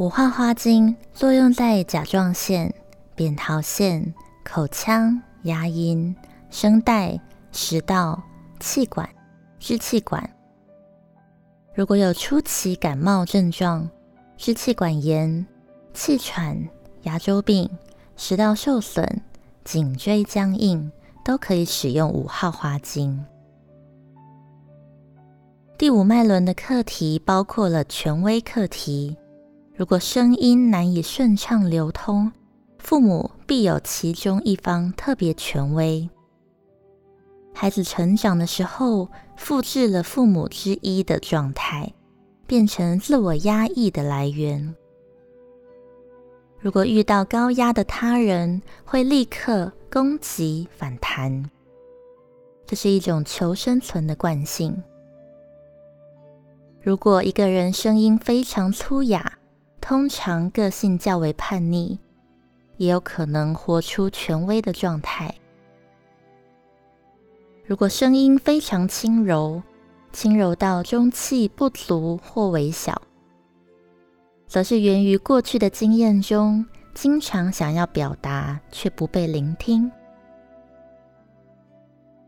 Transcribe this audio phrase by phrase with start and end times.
[0.00, 2.74] 五号花精作用在甲状腺、
[3.14, 6.14] 扁桃腺、口腔、牙龈、
[6.48, 7.20] 声带、
[7.52, 8.18] 食道、
[8.58, 9.06] 气管、
[9.58, 10.26] 支气管。
[11.74, 13.86] 如果有初期感冒症状、
[14.38, 15.46] 支气管炎、
[15.92, 16.58] 气喘、
[17.02, 17.68] 牙周病、
[18.16, 19.06] 食道受损、
[19.64, 20.90] 颈椎僵硬，
[21.22, 23.22] 都可以使用五号花精。
[25.76, 29.14] 第五脉轮的课题包括了权威课题。
[29.80, 32.30] 如果声音难以顺畅流通，
[32.76, 36.06] 父母必有其中一方特别权威。
[37.54, 39.08] 孩子成长的时候，
[39.38, 41.94] 复制了父母之一的状态，
[42.46, 44.74] 变成自我压抑的来源。
[46.58, 51.50] 如果遇到高压的他人，会立刻攻击反弹，
[52.66, 54.82] 这是一种求生存的惯性。
[56.82, 59.38] 如果一个人声音非常粗哑，
[59.90, 61.98] 通常个性较为叛逆，
[62.76, 65.34] 也有可能活出权威的状态。
[67.66, 69.60] 如果声音非常轻柔，
[70.12, 73.02] 轻柔到中气不足或微小，
[74.46, 79.90] 则是源于过去的经验中，经常想要表达却不被聆听。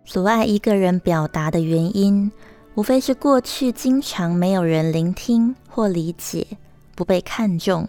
[0.04, 2.32] 阻碍一个人表达的原因，
[2.74, 6.44] 无非是过去经常没有人聆听或理解。
[6.94, 7.88] 不被看重，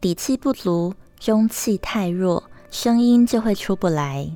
[0.00, 4.30] 底气不足，中气太弱，声音就会出不来。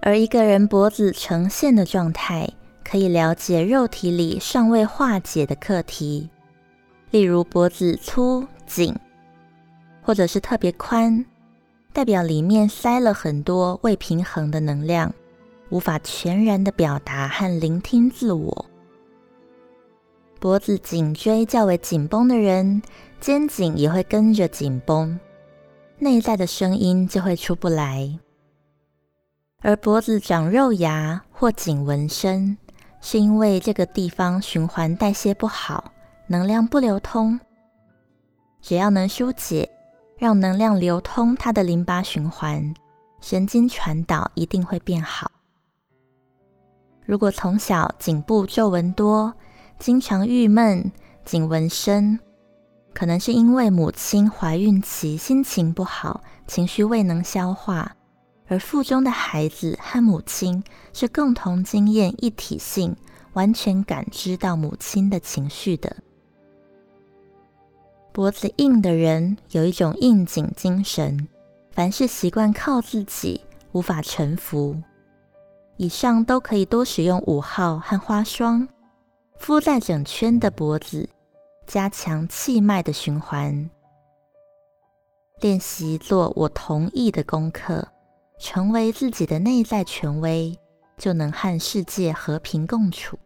[0.00, 2.48] 而一个人脖子呈现的状态，
[2.84, 6.28] 可以了解肉体里尚未化解的课题，
[7.10, 8.94] 例如脖子粗紧，
[10.02, 11.24] 或者是特别宽，
[11.92, 15.14] 代表里面塞了很多未平衡的能量，
[15.70, 18.66] 无法全然的表达和聆听自我。
[20.42, 22.82] 脖子颈椎较为紧绷的人，
[23.20, 25.16] 肩颈也会跟着紧绷，
[26.00, 28.18] 内在的声音就会出不来。
[29.60, 32.58] 而脖子长肉芽或颈纹身，
[33.00, 35.92] 是因为这个地方循环代谢不好，
[36.26, 37.38] 能量不流通。
[38.60, 39.70] 只要能疏解，
[40.18, 42.74] 让能量流通，它的淋巴循环、
[43.20, 45.30] 神经传导一定会变好。
[47.06, 49.32] 如果从小颈部皱纹多，
[49.82, 50.92] 经常郁闷、
[51.24, 52.20] 颈纹深，
[52.94, 57.96] 可能是因为母亲怀孕期心情不好，情绪未能消化，
[58.46, 60.62] 而腹中的孩子和母亲
[60.92, 62.94] 是共同经验一体性，
[63.32, 65.96] 完全感知到母亲的情绪的。
[68.12, 71.26] 脖子硬的人有一种硬颈精神，
[71.72, 73.40] 凡事习惯靠自己，
[73.72, 74.80] 无法臣服。
[75.76, 78.68] 以上都可以多使用五号和花霜。
[79.42, 81.08] 敷在整圈的脖子，
[81.66, 83.68] 加强气脉的循环。
[85.40, 87.88] 练习做我同意的功课，
[88.38, 90.56] 成为自己的内在权威，
[90.96, 93.18] 就能和世界和平共处。